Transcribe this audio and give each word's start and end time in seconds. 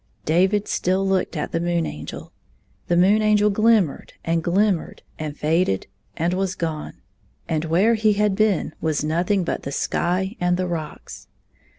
David 0.25 0.67
still 0.67 1.07
looked 1.07 1.37
at 1.37 1.51
the 1.51 1.59
Moon 1.59 1.85
Angel. 1.85 2.31
The 2.87 2.97
Moon 2.97 3.21
Angel 3.21 3.51
glinamered 3.51 4.13
and 4.25 4.43
glimmered 4.43 5.03
and 5.19 5.37
faded 5.37 5.85
and 6.17 6.33
was 6.33 6.55
gone, 6.55 6.93
and 7.47 7.65
where 7.65 7.93
he 7.93 8.13
had 8.13 8.35
been 8.35 8.73
was 8.81 9.03
nothing 9.03 9.41
36 9.41 9.45
but 9.45 9.61
the 9.61 9.71
sky 9.71 10.35
and 10.39 10.57
the 10.57 10.65
rocks. 10.65 11.27